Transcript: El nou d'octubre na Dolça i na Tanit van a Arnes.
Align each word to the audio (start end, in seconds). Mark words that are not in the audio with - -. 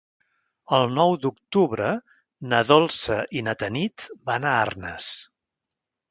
El 0.75 0.87
nou 0.99 1.11
d'octubre 1.25 1.89
na 2.53 2.61
Dolça 2.69 3.17
i 3.39 3.43
na 3.49 3.53
Tanit 3.65 4.07
van 4.31 4.47
a 4.49 4.55
Arnes. 4.63 5.11